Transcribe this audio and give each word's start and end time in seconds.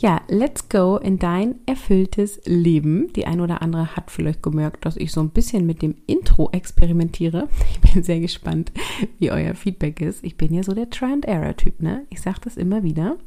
Ja, 0.00 0.22
let's 0.28 0.70
go 0.70 0.96
in 0.96 1.18
dein 1.18 1.56
erfülltes 1.66 2.40
Leben. 2.46 3.12
Die 3.12 3.26
ein 3.26 3.38
oder 3.38 3.60
andere 3.60 3.96
hat 3.96 4.10
vielleicht 4.10 4.42
gemerkt, 4.42 4.86
dass 4.86 4.96
ich 4.96 5.12
so 5.12 5.20
ein 5.20 5.28
bisschen 5.28 5.66
mit 5.66 5.82
dem 5.82 5.94
Intro 6.06 6.48
experimentiere. 6.52 7.48
Ich 7.82 7.92
bin 7.92 8.02
sehr 8.02 8.20
gespannt, 8.20 8.72
wie 9.18 9.30
euer 9.30 9.54
Feedback 9.54 10.00
ist. 10.00 10.24
Ich 10.24 10.36
bin 10.36 10.54
ja 10.54 10.62
so 10.62 10.72
der 10.72 10.88
Try-and-Error-Typ, 10.88 11.82
ne? 11.82 12.06
Ich 12.08 12.22
sage 12.22 12.38
das 12.42 12.56
immer 12.56 12.82
wieder. 12.82 13.18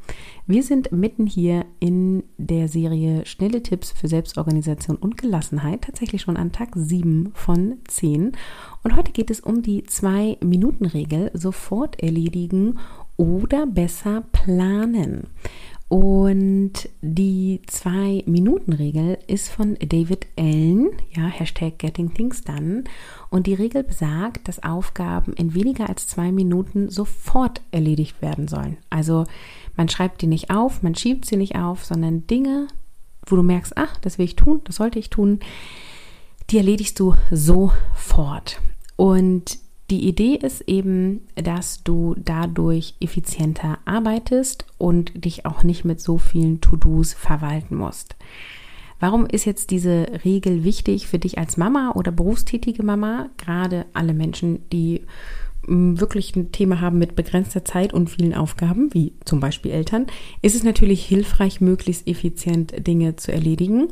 Wir 0.48 0.64
sind 0.64 0.92
mitten 0.92 1.28
hier 1.28 1.66
in 1.80 2.24
der 2.38 2.68
Serie 2.68 3.26
Schnelle 3.26 3.62
Tipps 3.62 3.92
für 3.92 4.08
Selbstorganisation 4.08 4.96
und 4.96 5.18
Gelassenheit. 5.18 5.82
Tatsächlich 5.82 6.22
schon 6.22 6.38
an 6.38 6.52
Tag 6.52 6.70
7 6.74 7.32
von 7.36 7.76
10. 7.88 8.32
Und 8.84 8.96
heute 8.96 9.12
geht 9.12 9.30
es 9.30 9.42
um 9.42 9.62
die 9.62 9.84
2-Minuten-Regel. 9.84 11.32
Sofort 11.34 12.02
erledigen 12.02 12.80
oder 13.18 13.68
besser 13.68 14.24
planen. 14.32 15.28
Und 15.94 16.90
die 17.04 17.62
Zwei-Minuten-Regel 17.68 19.20
ist 19.28 19.50
von 19.50 19.76
David 19.76 20.26
Allen, 20.36 20.90
ja, 21.16 21.28
Hashtag 21.28 21.78
Getting 21.78 22.16
Things 22.16 22.42
Done. 22.44 22.86
Und 23.30 23.46
die 23.46 23.54
Regel 23.54 23.84
besagt, 23.84 24.48
dass 24.48 24.64
Aufgaben 24.64 25.34
in 25.34 25.54
weniger 25.54 25.88
als 25.88 26.08
zwei 26.08 26.32
Minuten 26.32 26.90
sofort 26.90 27.62
erledigt 27.70 28.24
werden 28.24 28.48
sollen. 28.48 28.78
Also 28.90 29.26
man 29.78 29.88
schreibt 29.88 30.24
die 30.24 30.28
nicht 30.28 30.50
auf, 30.50 30.82
man 30.82 30.96
schiebt 30.96 31.26
sie 31.26 31.38
nicht 31.38 31.58
auf, 31.58 31.86
sondern 31.86 32.26
Dinge, 32.26 32.70
wo 33.28 33.36
du 33.36 33.44
merkst, 33.44 33.78
ach, 33.78 33.96
das 33.98 34.18
will 34.18 34.26
ich 34.26 34.36
tun, 34.36 34.62
das 34.64 34.78
sollte 34.78 34.98
ich 34.98 35.12
tun, 35.12 35.42
die 36.50 36.58
erledigst 36.58 37.00
du 37.00 37.14
sofort. 37.30 38.60
Und 38.96 39.60
die 39.92 40.08
Idee 40.08 40.36
ist 40.36 40.62
eben, 40.62 41.22
dass 41.36 41.84
du 41.84 42.16
dadurch 42.18 42.96
effizienter 43.00 43.80
arbeitest 43.86 44.66
und 44.78 45.26
dich 45.26 45.46
auch 45.46 45.64
nicht 45.64 45.84
mit 45.84 46.00
so 46.00 46.18
vielen 46.18 46.62
To-Dos 46.62 47.14
verwalten 47.14 47.76
musst. 47.76 48.16
Warum 49.00 49.26
ist 49.26 49.44
jetzt 49.44 49.72
diese 49.72 50.08
Regel 50.24 50.64
wichtig 50.64 51.08
für 51.08 51.20
dich 51.20 51.38
als 51.38 51.58
Mama 51.58 51.92
oder 51.96 52.12
berufstätige 52.12 52.84
Mama? 52.84 53.30
Gerade 53.38 53.86
alle 53.92 54.14
Menschen, 54.14 54.68
die 54.70 55.02
mm, 55.68 56.00
wirklich 56.00 56.34
ein 56.38 56.54
Thema 56.54 56.80
haben 56.80 57.00
mit 57.00 57.14
begrenzter 57.14 57.66
Zeit 57.66 57.94
und 57.94 58.10
vielen 58.10 58.34
Aufgaben, 58.34 58.94
wie 58.94 59.12
zum 59.26 59.42
Beispiel 59.42 59.72
Eltern, 59.72 60.08
ist 60.42 60.56
es 60.56 60.64
natürlich 60.64 61.06
hilfreich, 61.06 61.60
möglichst 61.60 62.08
effizient 62.08 62.88
Dinge 62.88 63.18
zu 63.18 63.34
erledigen. 63.34 63.90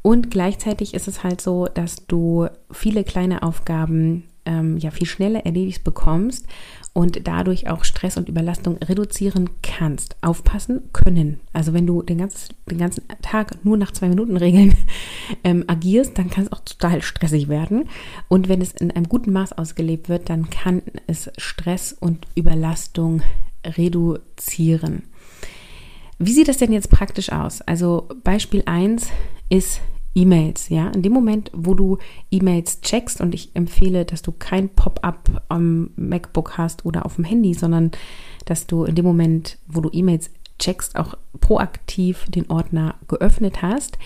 Und 0.00 0.30
gleichzeitig 0.30 0.94
ist 0.94 1.08
es 1.08 1.22
halt 1.22 1.42
so, 1.42 1.66
dass 1.66 2.06
du 2.06 2.46
viele 2.70 3.04
kleine 3.04 3.42
Aufgaben 3.42 4.24
ähm, 4.46 4.76
ja 4.78 4.90
viel 4.90 5.06
schneller 5.06 5.44
erledigt 5.44 5.84
bekommst 5.84 6.46
und 6.92 7.26
dadurch 7.26 7.68
auch 7.68 7.84
Stress 7.84 8.16
und 8.16 8.28
Überlastung 8.28 8.78
reduzieren 8.78 9.50
kannst. 9.62 10.16
Aufpassen 10.22 10.90
können. 10.92 11.40
Also 11.52 11.74
wenn 11.74 11.86
du 11.86 12.02
den, 12.02 12.18
ganz, 12.18 12.48
den 12.70 12.78
ganzen 12.78 13.04
Tag 13.20 13.64
nur 13.64 13.76
nach 13.76 13.92
zwei 13.92 14.08
Minuten 14.08 14.36
Regeln 14.36 14.76
ähm, 15.44 15.64
agierst, 15.66 16.16
dann 16.16 16.30
kann 16.30 16.44
es 16.44 16.52
auch 16.52 16.60
total 16.60 17.02
stressig 17.02 17.48
werden. 17.48 17.88
Und 18.28 18.48
wenn 18.48 18.60
es 18.60 18.72
in 18.72 18.92
einem 18.92 19.08
guten 19.08 19.32
Maß 19.32 19.52
ausgelebt 19.54 20.08
wird, 20.08 20.30
dann 20.30 20.50
kann 20.50 20.82
es 21.06 21.30
Stress 21.36 21.92
und 21.92 22.26
Überlastung 22.36 23.22
reduzieren. 23.64 25.02
Wie 26.18 26.32
sieht 26.32 26.48
das 26.48 26.58
denn 26.58 26.72
jetzt 26.72 26.90
praktisch 26.90 27.32
aus? 27.32 27.60
Also 27.62 28.08
Beispiel 28.22 28.62
1 28.66 29.08
ist 29.48 29.80
E-Mails, 30.14 30.68
ja. 30.68 30.88
In 30.88 31.02
dem 31.02 31.12
Moment, 31.12 31.50
wo 31.52 31.74
du 31.74 31.98
E-Mails 32.30 32.80
checkst 32.80 33.20
und 33.20 33.34
ich 33.34 33.54
empfehle, 33.54 34.04
dass 34.04 34.22
du 34.22 34.32
kein 34.32 34.68
Pop-up 34.68 35.44
am 35.48 35.90
MacBook 35.96 36.56
hast 36.56 36.84
oder 36.84 37.04
auf 37.04 37.16
dem 37.16 37.24
Handy, 37.24 37.54
sondern 37.54 37.90
dass 38.44 38.66
du 38.66 38.84
in 38.84 38.94
dem 38.94 39.04
Moment, 39.04 39.58
wo 39.66 39.80
du 39.80 39.90
E-Mails 39.92 40.30
checkst, 40.58 40.96
auch 40.96 41.16
proaktiv 41.40 42.26
den 42.28 42.48
Ordner 42.48 42.94
geöffnet 43.08 43.62
hast, 43.62 43.98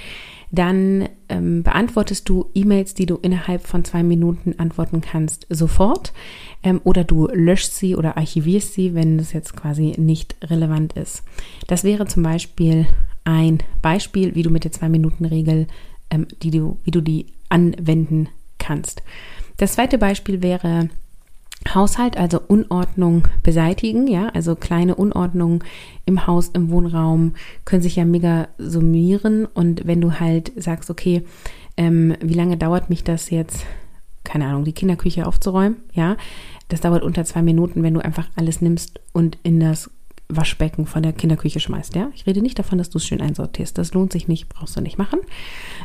dann 0.51 1.11
ähm, 1.29 1.63
beantwortest 1.63 2.27
du 2.29 2.47
E-Mails, 2.55 2.95
die 2.95 3.05
du 3.05 3.17
innerhalb 3.17 3.67
von 3.67 3.85
zwei 3.85 4.03
Minuten 4.03 4.55
antworten 4.59 5.03
kannst, 5.03 5.47
sofort. 5.51 6.15
Ähm, 6.63 6.81
oder 6.85 7.05
du 7.05 7.29
löschst 7.29 7.77
sie 7.77 7.97
oder 7.97 8.17
archivierst 8.17 8.73
sie, 8.73 8.95
wenn 8.95 9.19
es 9.19 9.35
jetzt 9.35 9.55
quasi 9.55 9.95
nicht 9.99 10.37
relevant 10.43 10.95
ist. 10.95 11.23
Das 11.67 11.85
wäre 11.85 12.07
zum 12.07 12.23
Beispiel 12.23 12.87
ein 13.25 13.59
Beispiel, 13.83 14.35
wie 14.35 14.43
du 14.43 14.49
mit 14.49 14.65
der 14.65 14.73
Zwei-Minuten-Regel 14.73 15.67
ähm, 16.11 16.27
die 16.43 16.51
du, 16.51 16.79
wie 16.85 16.91
du 16.91 17.01
die 17.01 17.27
anwenden 17.49 18.29
kannst. 18.59 19.03
Das 19.57 19.73
zweite 19.73 19.99
Beispiel 19.99 20.43
wäre 20.43 20.89
Haushalt, 21.75 22.17
also 22.17 22.41
Unordnung 22.47 23.29
beseitigen, 23.43 24.07
ja, 24.07 24.29
also 24.29 24.55
kleine 24.55 24.95
Unordnungen 24.95 25.65
im 26.07 26.27
Haus, 26.27 26.49
im 26.49 26.71
Wohnraum 26.71 27.35
können 27.65 27.83
sich 27.83 27.97
ja 27.97 28.05
mega 28.05 28.49
summieren 28.59 29.45
und 29.47 29.87
wenn 29.87 30.01
du 30.01 30.21
halt 30.21 30.53
sagst, 30.57 30.89
okay, 30.89 31.25
ähm, 31.77 32.15
wie 32.23 32.35
lange 32.35 32.57
dauert 32.57 32.89
mich 32.91 33.05
das 33.05 33.31
jetzt, 33.31 33.67
keine 34.25 34.47
Ahnung, 34.47 34.65
die 34.65 34.73
Kinderküche 34.73 35.27
aufzuräumen, 35.27 35.77
ja, 35.93 36.17
das 36.69 36.81
dauert 36.81 37.03
unter 37.03 37.25
zwei 37.25 37.43
Minuten, 37.43 37.83
wenn 37.83 37.95
du 37.95 38.05
einfach 38.05 38.29
alles 38.37 38.61
nimmst 38.61 39.01
und 39.13 39.39
in 39.43 39.59
das 39.59 39.91
Waschbecken 40.29 40.87
von 40.87 41.03
der 41.03 41.13
Kinderküche 41.13 41.59
schmeißt. 41.59 41.95
Ja, 41.95 42.11
ich 42.15 42.27
rede 42.27 42.43
nicht 42.43 42.59
davon, 42.59 42.77
dass 42.79 42.91
du 42.91 42.99
es 42.99 43.07
schön 43.07 43.23
einsortierst. 43.23 43.79
Das 43.79 43.95
lohnt 43.95 44.13
sich 44.13 44.29
nicht, 44.29 44.49
brauchst 44.49 44.77
du 44.77 44.81
nicht 44.81 44.99
machen. 44.99 45.21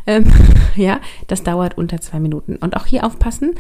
Ähm, 0.06 0.26
ja, 0.76 1.00
das 1.28 1.44
dauert 1.44 1.78
unter 1.78 2.02
zwei 2.02 2.20
Minuten. 2.20 2.58
Und 2.58 2.76
auch 2.76 2.86
hier 2.86 3.06
aufpassen, 3.06 3.56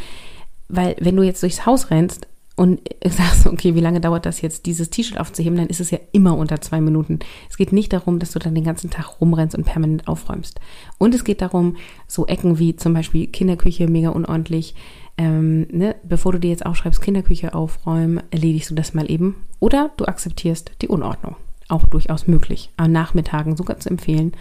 weil 0.67 0.95
wenn 0.99 1.15
du 1.15 1.23
jetzt 1.23 1.41
durchs 1.41 1.65
Haus 1.65 1.89
rennst 1.89 2.27
und 2.55 2.81
sagst, 3.03 3.47
okay, 3.47 3.75
wie 3.75 3.79
lange 3.81 3.99
dauert 3.99 4.25
das 4.25 4.41
jetzt, 4.41 4.65
dieses 4.65 4.89
T-Shirt 4.89 5.19
aufzuheben, 5.19 5.57
dann 5.57 5.67
ist 5.67 5.79
es 5.79 5.91
ja 5.91 5.99
immer 6.11 6.37
unter 6.37 6.61
zwei 6.61 6.81
Minuten. 6.81 7.19
Es 7.49 7.57
geht 7.57 7.73
nicht 7.73 7.93
darum, 7.93 8.19
dass 8.19 8.31
du 8.31 8.39
dann 8.39 8.55
den 8.55 8.63
ganzen 8.63 8.89
Tag 8.89 9.19
rumrennst 9.19 9.55
und 9.55 9.65
permanent 9.65 10.07
aufräumst. 10.07 10.59
Und 10.97 11.15
es 11.15 11.23
geht 11.23 11.41
darum, 11.41 11.77
so 12.07 12.27
Ecken 12.27 12.59
wie 12.59 12.75
zum 12.75 12.93
Beispiel 12.93 13.27
Kinderküche, 13.27 13.87
mega 13.87 14.09
unordentlich, 14.09 14.75
ähm, 15.17 15.67
ne, 15.71 15.95
bevor 16.03 16.31
du 16.31 16.39
dir 16.39 16.49
jetzt 16.49 16.65
aufschreibst, 16.65 17.01
Kinderküche 17.01 17.53
aufräumen, 17.53 18.21
erledigst 18.31 18.71
du 18.71 18.75
das 18.75 18.93
mal 18.93 19.09
eben. 19.09 19.35
Oder 19.59 19.91
du 19.97 20.05
akzeptierst 20.05 20.71
die 20.81 20.87
Unordnung. 20.87 21.35
Auch 21.69 21.85
durchaus 21.85 22.27
möglich. 22.27 22.71
An 22.77 22.91
Nachmittagen 22.91 23.55
sogar 23.55 23.79
zu 23.79 23.89
empfehlen. 23.89 24.33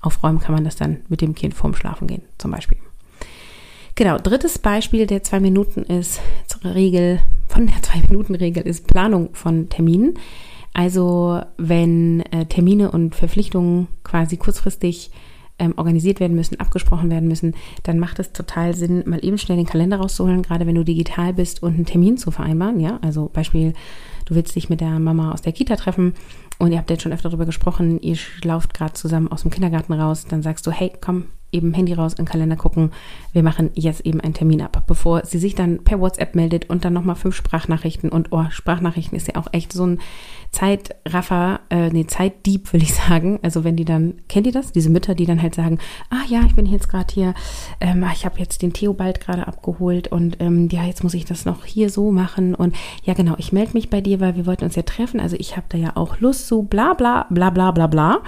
Aufräumen 0.00 0.38
kann 0.38 0.54
man 0.54 0.64
das 0.64 0.76
dann 0.76 1.00
mit 1.08 1.20
dem 1.20 1.34
Kind 1.34 1.54
vorm 1.54 1.74
Schlafen 1.74 2.06
gehen, 2.06 2.22
zum 2.38 2.50
Beispiel. 2.50 2.78
Genau, 3.98 4.16
drittes 4.16 4.60
Beispiel 4.60 5.08
der 5.08 5.24
zwei 5.24 5.40
Minuten 5.40 5.82
ist 5.82 6.20
Regel, 6.62 7.18
von 7.48 7.66
der 7.66 7.82
zwei 7.82 8.00
Minuten 8.08 8.36
Regel 8.36 8.62
ist 8.62 8.86
Planung 8.86 9.30
von 9.32 9.70
Terminen. 9.70 10.14
Also 10.72 11.40
wenn 11.56 12.20
äh, 12.30 12.46
Termine 12.46 12.92
und 12.92 13.16
Verpflichtungen 13.16 13.88
quasi 14.04 14.36
kurzfristig 14.36 15.10
ähm, 15.58 15.74
organisiert 15.76 16.20
werden 16.20 16.36
müssen, 16.36 16.60
abgesprochen 16.60 17.10
werden 17.10 17.26
müssen, 17.28 17.56
dann 17.82 17.98
macht 17.98 18.20
es 18.20 18.30
total 18.30 18.72
Sinn, 18.76 19.02
mal 19.04 19.24
eben 19.24 19.36
schnell 19.36 19.56
den 19.56 19.66
Kalender 19.66 19.96
rauszuholen, 19.96 20.42
gerade 20.42 20.64
wenn 20.64 20.76
du 20.76 20.84
digital 20.84 21.32
bist 21.32 21.64
und 21.64 21.74
einen 21.74 21.84
Termin 21.84 22.18
zu 22.18 22.30
vereinbaren. 22.30 22.78
Ja, 22.78 23.00
also 23.02 23.28
Beispiel, 23.32 23.72
du 24.26 24.36
willst 24.36 24.54
dich 24.54 24.70
mit 24.70 24.80
der 24.80 25.00
Mama 25.00 25.32
aus 25.32 25.42
der 25.42 25.52
Kita 25.52 25.74
treffen 25.74 26.14
und 26.60 26.70
ihr 26.70 26.78
habt 26.78 26.90
jetzt 26.90 27.02
schon 27.02 27.12
öfter 27.12 27.30
darüber 27.30 27.46
gesprochen, 27.46 28.00
ihr 28.00 28.16
lauft 28.44 28.74
gerade 28.74 28.92
zusammen 28.92 29.26
aus 29.26 29.42
dem 29.42 29.50
Kindergarten 29.50 29.92
raus, 29.92 30.24
dann 30.28 30.42
sagst 30.44 30.68
du, 30.68 30.70
hey, 30.70 30.92
komm, 31.00 31.24
eben 31.52 31.72
Handy 31.74 31.94
raus, 31.94 32.12
in 32.12 32.24
den 32.24 32.30
Kalender 32.30 32.56
gucken, 32.56 32.92
wir 33.32 33.42
machen 33.42 33.70
jetzt 33.74 34.04
eben 34.04 34.20
einen 34.20 34.34
Termin 34.34 34.62
ab, 34.62 34.82
bevor 34.86 35.24
sie 35.24 35.38
sich 35.38 35.54
dann 35.54 35.84
per 35.84 36.00
WhatsApp 36.00 36.34
meldet 36.34 36.68
und 36.68 36.84
dann 36.84 36.92
nochmal 36.92 37.16
fünf 37.16 37.34
Sprachnachrichten 37.36 38.10
und 38.10 38.28
oh, 38.32 38.44
Sprachnachrichten 38.50 39.16
ist 39.16 39.28
ja 39.28 39.36
auch 39.36 39.48
echt 39.52 39.72
so 39.72 39.86
ein 39.86 39.98
Zeitraffer, 40.50 41.60
äh, 41.68 41.90
nee, 41.90 42.06
Zeitdieb, 42.06 42.72
will 42.72 42.82
ich 42.82 42.94
sagen. 42.94 43.38
Also 43.42 43.64
wenn 43.64 43.76
die 43.76 43.84
dann, 43.84 44.14
kennt 44.28 44.46
ihr 44.46 44.52
das? 44.52 44.72
Diese 44.72 44.88
Mütter, 44.88 45.14
die 45.14 45.26
dann 45.26 45.42
halt 45.42 45.54
sagen, 45.54 45.78
ah 46.10 46.24
ja, 46.26 46.40
ich 46.46 46.54
bin 46.54 46.64
jetzt 46.64 46.88
gerade 46.88 47.12
hier, 47.12 47.34
ähm, 47.80 48.04
ich 48.12 48.24
habe 48.24 48.38
jetzt 48.38 48.62
den 48.62 48.72
Theobald 48.72 49.20
gerade 49.20 49.46
abgeholt 49.46 50.08
und 50.08 50.38
ähm, 50.40 50.68
ja, 50.70 50.84
jetzt 50.84 51.04
muss 51.04 51.14
ich 51.14 51.26
das 51.26 51.44
noch 51.44 51.64
hier 51.64 51.90
so 51.90 52.10
machen 52.10 52.54
und 52.54 52.74
ja 53.04 53.12
genau, 53.12 53.34
ich 53.36 53.52
melde 53.52 53.74
mich 53.74 53.90
bei 53.90 54.00
dir, 54.00 54.20
weil 54.20 54.36
wir 54.36 54.46
wollten 54.46 54.64
uns 54.64 54.74
ja 54.74 54.82
treffen, 54.82 55.20
also 55.20 55.36
ich 55.38 55.56
habe 55.56 55.66
da 55.68 55.76
ja 55.76 55.92
auch 55.96 56.18
Lust 56.20 56.48
zu, 56.48 56.62
bla 56.62 56.94
bla 56.94 57.26
bla 57.30 57.50
bla 57.50 57.70
bla 57.70 57.86
bla. 57.86 58.20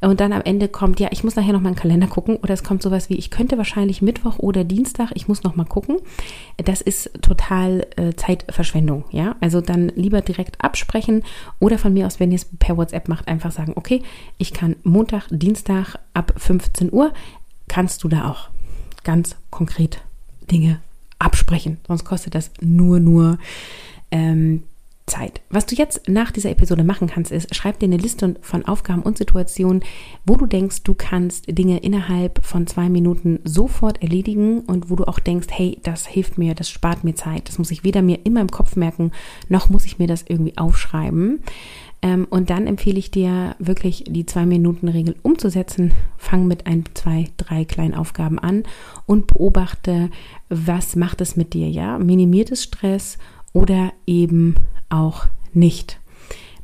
Und 0.00 0.20
dann 0.20 0.32
am 0.32 0.42
Ende 0.42 0.68
kommt, 0.68 1.00
ja, 1.00 1.08
ich 1.10 1.24
muss 1.24 1.36
nachher 1.36 1.52
noch 1.52 1.60
mal 1.60 1.68
einen 1.68 1.76
Kalender 1.76 2.06
gucken 2.06 2.36
oder 2.36 2.56
es 2.58 2.64
kommt 2.64 2.82
sowas 2.82 3.08
wie, 3.08 3.14
ich 3.14 3.30
könnte 3.30 3.56
wahrscheinlich 3.56 4.02
Mittwoch 4.02 4.38
oder 4.38 4.64
Dienstag, 4.64 5.10
ich 5.14 5.28
muss 5.28 5.44
noch 5.44 5.54
mal 5.54 5.64
gucken. 5.64 5.98
Das 6.56 6.80
ist 6.80 7.10
total 7.22 7.86
äh, 7.96 8.14
Zeitverschwendung, 8.14 9.04
ja. 9.10 9.36
Also 9.40 9.60
dann 9.60 9.88
lieber 9.94 10.20
direkt 10.20 10.62
absprechen 10.62 11.22
oder 11.60 11.78
von 11.78 11.92
mir 11.92 12.06
aus, 12.06 12.18
wenn 12.18 12.32
ihr 12.32 12.36
es 12.36 12.46
per 12.58 12.76
WhatsApp 12.76 13.08
macht, 13.08 13.28
einfach 13.28 13.52
sagen, 13.52 13.72
okay, 13.76 14.02
ich 14.38 14.52
kann 14.52 14.76
Montag, 14.82 15.26
Dienstag 15.30 15.96
ab 16.14 16.34
15 16.36 16.92
Uhr, 16.92 17.12
kannst 17.68 18.02
du 18.02 18.08
da 18.08 18.28
auch 18.28 18.48
ganz 19.04 19.36
konkret 19.50 20.02
Dinge 20.50 20.80
absprechen. 21.18 21.78
Sonst 21.86 22.04
kostet 22.04 22.34
das 22.34 22.50
nur, 22.60 22.98
nur 22.98 23.38
ähm, 24.10 24.64
Zeit. 25.08 25.40
Was 25.50 25.66
du 25.66 25.74
jetzt 25.74 26.08
nach 26.08 26.30
dieser 26.30 26.50
Episode 26.50 26.84
machen 26.84 27.08
kannst, 27.08 27.32
ist, 27.32 27.54
schreib 27.54 27.78
dir 27.78 27.86
eine 27.86 27.96
Liste 27.96 28.36
von 28.40 28.64
Aufgaben 28.64 29.02
und 29.02 29.18
Situationen, 29.18 29.82
wo 30.24 30.36
du 30.36 30.46
denkst, 30.46 30.84
du 30.84 30.94
kannst 30.94 31.46
Dinge 31.48 31.78
innerhalb 31.78 32.44
von 32.44 32.66
zwei 32.66 32.88
Minuten 32.88 33.40
sofort 33.44 34.02
erledigen 34.02 34.60
und 34.60 34.90
wo 34.90 34.96
du 34.96 35.04
auch 35.04 35.18
denkst, 35.18 35.48
hey, 35.50 35.78
das 35.82 36.06
hilft 36.06 36.38
mir, 36.38 36.54
das 36.54 36.70
spart 36.70 37.04
mir 37.04 37.14
Zeit. 37.14 37.48
Das 37.48 37.58
muss 37.58 37.70
ich 37.70 37.84
weder 37.84 38.02
mir 38.02 38.20
immer 38.24 38.40
im 38.40 38.50
Kopf 38.50 38.76
merken, 38.76 39.12
noch 39.48 39.68
muss 39.68 39.84
ich 39.84 39.98
mir 39.98 40.06
das 40.06 40.24
irgendwie 40.28 40.56
aufschreiben. 40.56 41.40
Ähm, 42.00 42.26
und 42.30 42.50
dann 42.50 42.66
empfehle 42.66 42.98
ich 42.98 43.10
dir 43.10 43.56
wirklich 43.58 44.04
die 44.06 44.26
Zwei-Minuten-Regel 44.26 45.16
umzusetzen. 45.22 45.92
Fang 46.16 46.46
mit 46.46 46.66
ein, 46.66 46.84
zwei, 46.94 47.26
drei 47.36 47.64
kleinen 47.64 47.94
Aufgaben 47.94 48.38
an 48.38 48.62
und 49.06 49.26
beobachte, 49.26 50.10
was 50.48 50.94
macht 50.94 51.20
es 51.20 51.36
mit 51.36 51.54
dir, 51.54 51.68
ja? 51.68 51.98
Minimiert 51.98 52.52
es 52.52 52.62
Stress 52.62 53.18
oder 53.52 53.92
eben 54.06 54.54
auch 54.88 55.26
nicht. 55.52 56.00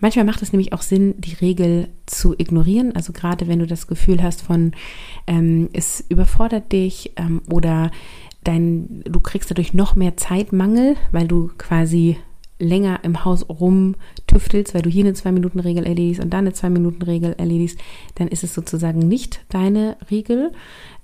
Manchmal 0.00 0.26
macht 0.26 0.42
es 0.42 0.52
nämlich 0.52 0.72
auch 0.72 0.82
Sinn, 0.82 1.14
die 1.18 1.34
Regel 1.34 1.88
zu 2.06 2.34
ignorieren. 2.34 2.94
Also 2.94 3.12
gerade 3.12 3.48
wenn 3.48 3.60
du 3.60 3.66
das 3.66 3.86
Gefühl 3.86 4.22
hast 4.22 4.42
von, 4.42 4.72
ähm, 5.26 5.70
es 5.72 6.04
überfordert 6.08 6.72
dich 6.72 7.12
ähm, 7.16 7.40
oder 7.50 7.90
dein, 8.42 9.02
du 9.04 9.20
kriegst 9.20 9.50
dadurch 9.50 9.72
noch 9.72 9.96
mehr 9.96 10.16
Zeitmangel, 10.16 10.96
weil 11.12 11.26
du 11.26 11.50
quasi 11.56 12.18
länger 12.58 13.00
im 13.02 13.24
Haus 13.24 13.48
rumtüftelst, 13.48 14.74
weil 14.74 14.82
du 14.82 14.90
hier 14.90 15.04
eine 15.04 15.14
Zwei-Minuten-Regel 15.14 15.84
erledigst 15.84 16.22
und 16.22 16.30
da 16.30 16.38
eine 16.38 16.52
Zwei-Minuten-Regel 16.52 17.34
erledigst, 17.38 17.78
dann 18.16 18.28
ist 18.28 18.44
es 18.44 18.54
sozusagen 18.54 19.00
nicht 19.00 19.44
deine 19.48 19.96
Regel. 20.10 20.52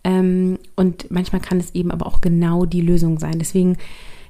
Ähm, 0.04 0.58
und 0.76 1.10
manchmal 1.10 1.40
kann 1.40 1.58
es 1.58 1.74
eben 1.74 1.90
aber 1.90 2.06
auch 2.06 2.20
genau 2.20 2.66
die 2.66 2.82
Lösung 2.82 3.18
sein. 3.18 3.38
Deswegen 3.38 3.78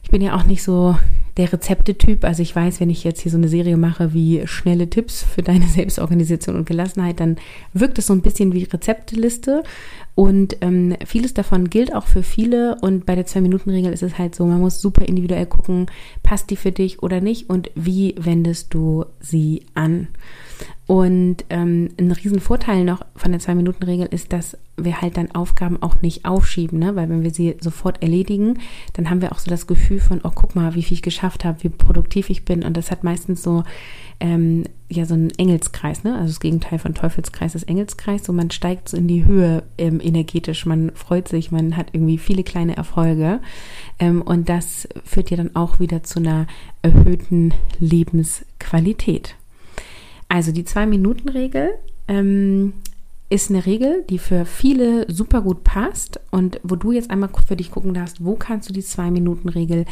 ich 0.02 0.10
bin 0.10 0.22
ja 0.22 0.34
auch 0.34 0.44
nicht 0.44 0.62
so 0.62 0.96
der 1.40 1.52
Rezeptetyp. 1.52 2.24
Also 2.24 2.42
ich 2.42 2.54
weiß, 2.54 2.80
wenn 2.80 2.90
ich 2.90 3.02
jetzt 3.02 3.22
hier 3.22 3.32
so 3.32 3.38
eine 3.38 3.48
Serie 3.48 3.78
mache 3.78 4.12
wie 4.12 4.46
schnelle 4.46 4.90
Tipps 4.90 5.22
für 5.22 5.42
deine 5.42 5.66
Selbstorganisation 5.68 6.54
und 6.54 6.66
Gelassenheit, 6.66 7.18
dann 7.18 7.36
wirkt 7.72 7.98
es 7.98 8.06
so 8.06 8.12
ein 8.12 8.20
bisschen 8.20 8.52
wie 8.52 8.64
Rezepteliste. 8.64 9.62
Und 10.14 10.58
ähm, 10.60 10.96
vieles 11.06 11.32
davon 11.32 11.70
gilt 11.70 11.94
auch 11.94 12.06
für 12.06 12.22
viele. 12.22 12.76
Und 12.82 13.06
bei 13.06 13.14
der 13.14 13.24
Zwei-Minuten-Regel 13.24 13.92
ist 13.92 14.02
es 14.02 14.18
halt 14.18 14.34
so, 14.34 14.44
man 14.44 14.60
muss 14.60 14.82
super 14.82 15.06
individuell 15.06 15.46
gucken, 15.46 15.86
passt 16.22 16.50
die 16.50 16.56
für 16.56 16.72
dich 16.72 17.02
oder 17.02 17.22
nicht 17.22 17.48
und 17.48 17.70
wie 17.74 18.14
wendest 18.18 18.74
du 18.74 19.06
sie 19.20 19.62
an. 19.72 20.08
Und 20.90 21.44
ähm, 21.50 21.90
ein 22.00 22.10
Riesenvorteil 22.10 22.82
noch 22.82 23.06
von 23.14 23.30
der 23.30 23.38
Zwei-Minuten-Regel 23.40 24.08
ist, 24.10 24.32
dass 24.32 24.58
wir 24.76 25.00
halt 25.00 25.16
dann 25.16 25.30
Aufgaben 25.30 25.80
auch 25.80 26.02
nicht 26.02 26.24
aufschieben, 26.24 26.80
ne? 26.80 26.96
weil 26.96 27.08
wenn 27.08 27.22
wir 27.22 27.30
sie 27.30 27.54
sofort 27.60 28.02
erledigen, 28.02 28.58
dann 28.94 29.08
haben 29.08 29.22
wir 29.22 29.30
auch 29.30 29.38
so 29.38 29.48
das 29.48 29.68
Gefühl 29.68 30.00
von, 30.00 30.20
oh, 30.24 30.32
guck 30.34 30.56
mal, 30.56 30.74
wie 30.74 30.82
viel 30.82 30.96
ich 30.96 31.02
geschafft 31.02 31.44
habe, 31.44 31.62
wie 31.62 31.68
produktiv 31.68 32.28
ich 32.28 32.44
bin. 32.44 32.64
Und 32.64 32.76
das 32.76 32.90
hat 32.90 33.04
meistens 33.04 33.44
so, 33.44 33.62
ähm, 34.18 34.64
ja, 34.88 35.04
so 35.04 35.14
einen 35.14 35.30
Engelskreis, 35.30 36.02
ne? 36.02 36.14
also 36.14 36.26
das 36.26 36.40
Gegenteil 36.40 36.80
von 36.80 36.92
Teufelskreis 36.92 37.54
ist 37.54 37.68
Engelskreis, 37.68 38.24
so 38.24 38.32
man 38.32 38.50
steigt 38.50 38.88
so 38.88 38.96
in 38.96 39.06
die 39.06 39.24
Höhe 39.24 39.62
ähm, 39.78 40.00
energetisch, 40.02 40.66
man 40.66 40.90
freut 40.96 41.28
sich, 41.28 41.52
man 41.52 41.76
hat 41.76 41.90
irgendwie 41.92 42.18
viele 42.18 42.42
kleine 42.42 42.76
Erfolge. 42.76 43.38
Ähm, 44.00 44.22
und 44.22 44.48
das 44.48 44.88
führt 45.04 45.30
ja 45.30 45.36
dann 45.36 45.54
auch 45.54 45.78
wieder 45.78 46.02
zu 46.02 46.18
einer 46.18 46.48
erhöhten 46.82 47.54
Lebensqualität. 47.78 49.36
Also 50.30 50.52
die 50.52 50.64
Zwei-Minuten-Regel 50.64 51.72
ähm, 52.06 52.74
ist 53.30 53.50
eine 53.50 53.66
Regel, 53.66 54.04
die 54.08 54.18
für 54.18 54.44
viele 54.44 55.12
super 55.12 55.42
gut 55.42 55.64
passt 55.64 56.20
und 56.30 56.60
wo 56.62 56.76
du 56.76 56.92
jetzt 56.92 57.10
einmal 57.10 57.30
für 57.44 57.56
dich 57.56 57.72
gucken 57.72 57.94
darfst, 57.94 58.24
wo 58.24 58.36
kannst 58.36 58.68
du 58.68 58.72
die 58.72 58.84
Zwei-Minuten-Regel 58.84 59.86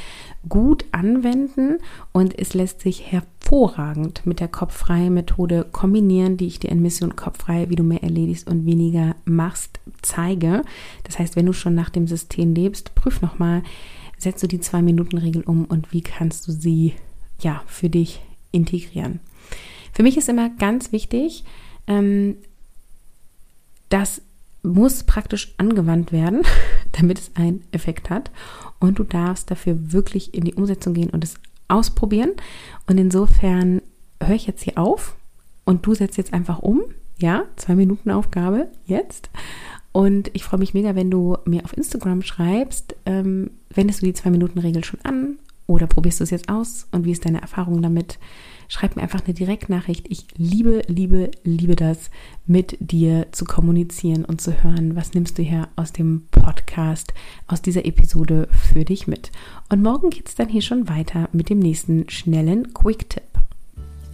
gut 0.49 0.85
anwenden 0.93 1.79
und 2.13 2.39
es 2.39 2.55
lässt 2.55 2.83
sich 2.83 3.11
hervorragend 3.11 4.27
mit 4.27 4.39
der 4.39 4.47
kopffreien 4.47 5.13
Methode 5.13 5.67
kombinieren, 5.73 6.37
die 6.37 6.47
ich 6.47 6.61
dir 6.61 6.71
in 6.71 6.83
Mission 6.83 7.17
Kopffrei, 7.17 7.69
wie 7.69 7.77
du 7.77 7.83
mehr 7.83 8.05
erledigst 8.05 8.49
und 8.49 8.65
weniger 8.65 9.17
machst, 9.25 9.81
zeige. 10.03 10.63
Das 11.03 11.19
heißt, 11.19 11.35
wenn 11.35 11.47
du 11.47 11.53
schon 11.53 11.75
nach 11.75 11.91
dem 11.91 12.07
System 12.07 12.55
lebst, 12.55 12.95
prüf 12.95 13.23
nochmal, 13.23 13.65
setzt 14.19 14.45
du 14.45 14.47
die 14.47 14.61
Zwei-Minuten-Regel 14.61 15.43
um 15.43 15.65
und 15.65 15.93
wie 15.93 16.03
kannst 16.03 16.47
du 16.47 16.53
sie 16.53 16.95
ja 17.41 17.61
für 17.67 17.91
dich 17.91 18.21
integrieren. 18.53 19.19
Für 19.99 20.05
mich 20.05 20.17
ist 20.17 20.29
immer 20.29 20.49
ganz 20.49 20.93
wichtig, 20.93 21.43
ähm, 21.89 22.37
das 23.89 24.23
muss 24.63 25.03
praktisch 25.03 25.55
angewandt 25.59 26.13
werden, 26.13 26.43
damit 26.93 27.19
es 27.19 27.33
einen 27.35 27.65
Effekt 27.73 28.09
hat. 28.09 28.31
Und 28.79 29.01
du 29.01 29.03
darfst 29.03 29.51
dafür 29.51 29.91
wirklich 29.93 30.35
in 30.35 30.45
die 30.45 30.55
Umsetzung 30.55 30.95
gehen 30.95 31.11
und 31.11 31.25
es 31.25 31.35
ausprobieren. 31.67 32.31
Und 32.87 32.99
insofern 32.99 33.83
höre 34.23 34.37
ich 34.37 34.47
jetzt 34.47 34.63
hier 34.63 34.79
auf 34.79 35.17
und 35.65 35.85
du 35.85 35.95
setzt 35.95 36.17
jetzt 36.17 36.33
einfach 36.33 36.61
um. 36.61 36.83
Ja, 37.19 37.47
zwei 37.57 37.75
Minuten 37.75 38.13
Aufgabe 38.13 38.69
jetzt. 38.87 39.31
Und 39.91 40.31
ich 40.33 40.45
freue 40.45 40.61
mich 40.61 40.75
mega, 40.75 40.95
wenn 40.95 41.11
du 41.11 41.39
mir 41.45 41.65
auf 41.65 41.77
Instagram 41.77 42.23
schreibst, 42.23 42.95
ähm, 43.05 43.51
wendest 43.75 44.03
du 44.03 44.07
die 44.07 44.13
zwei 44.13 44.31
Minuten 44.31 44.61
Regel 44.61 44.85
schon 44.85 45.01
an 45.03 45.39
oder 45.69 45.87
probierst 45.87 46.19
du 46.19 46.25
es 46.25 46.31
jetzt 46.31 46.49
aus 46.49 46.89
und 46.91 47.05
wie 47.05 47.13
ist 47.13 47.25
deine 47.25 47.41
Erfahrung 47.41 47.81
damit? 47.81 48.19
schreib 48.69 48.97
mir 48.97 49.03
einfach 49.03 49.25
eine 49.25 49.35
Direktnachricht. 49.35 50.07
Ich 50.09 50.27
liebe, 50.37 50.83
liebe, 50.87 51.31
liebe 51.43 51.75
das, 51.75 52.11
mit 52.47 52.77
dir 52.81 53.27
zu 53.33 53.45
kommunizieren 53.45 54.25
und 54.25 54.41
zu 54.41 54.63
hören, 54.63 54.95
was 54.95 55.15
nimmst 55.15 55.39
du 55.39 55.43
hier 55.43 55.69
aus 55.77 55.93
dem 55.93 56.27
Podcast, 56.31 57.15
aus 57.47 57.63
dieser 57.63 57.87
Episode 57.87 58.49
für 58.51 58.85
dich 58.85 59.07
mit. 59.07 59.33
Und 59.71 59.83
morgen 59.83 60.11
geht 60.11 60.29
es 60.29 60.35
dann 60.35 60.49
hier 60.49 60.63
schon 60.63 60.89
weiter 60.89 61.29
mit 61.33 61.49
dem 61.51 61.59
nächsten 61.59 62.09
schnellen 62.09 62.75
Quick-Tipp. 62.75 63.23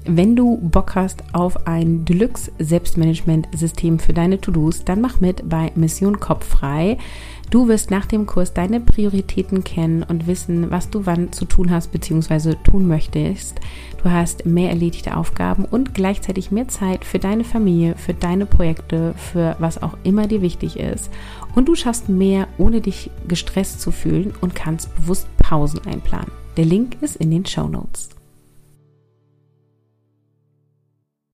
Wenn 0.07 0.37
du 0.37 0.59
Bock 0.59 0.97
hast 0.97 1.25
auf 1.33 1.67
ein 1.67 2.05
Deluxe 2.05 2.53
Selbstmanagement-System 2.59 3.99
für 3.99 4.13
deine 4.13 4.39
To-Dos, 4.39 4.85
dann 4.85 5.01
mach 5.01 5.21
mit 5.21 5.49
bei 5.49 5.73
Mission 5.77 6.21
Kopf 6.21 6.47
frei. 6.47 6.99
Du 7.49 7.69
wirst 7.69 7.91
nach 7.91 8.05
dem 8.05 8.27
Kurs 8.27 8.53
deine 8.53 8.81
Prioritäten 8.81 9.65
kennen 9.65 10.03
und 10.03 10.27
wissen, 10.27 10.71
was 10.71 10.91
du 10.91 11.07
wann 11.07 11.33
zu 11.33 11.47
tun 11.47 11.71
hast 11.71 11.91
bzw. 11.91 12.55
tun 12.63 12.87
möchtest. 12.87 13.61
Du 14.03 14.11
hast 14.11 14.45
mehr 14.45 14.69
erledigte 14.69 15.17
Aufgaben 15.17 15.65
und 15.65 15.95
gleichzeitig 15.95 16.51
mehr 16.51 16.69
Zeit 16.69 17.07
für 17.07 17.19
deine 17.19 17.45
Familie, 17.45 17.95
für 17.97 18.13
deine 18.13 18.45
Projekte, 18.45 19.15
für 19.17 19.57
was 19.59 19.83
auch 19.83 19.97
immer 20.05 20.27
dir 20.27 20.43
wichtig 20.43 20.79
ist. 20.79 21.11
Und 21.55 21.67
du 21.67 21.75
schaffst 21.75 22.11
mehr, 22.11 22.47
ohne 22.59 22.83
dich 22.83 23.11
gestresst 23.27 23.81
zu 23.81 23.91
fühlen 23.91 24.35
und 24.43 24.55
kannst 24.55 24.95
bewusst 24.97 25.35
Pausen 25.39 25.81
einplanen. 25.87 26.31
Der 26.59 26.67
Link 26.67 26.99
ist 27.01 27.17
in 27.17 27.31
den 27.31 27.47
Show 27.47 27.69
Notes. 27.69 28.14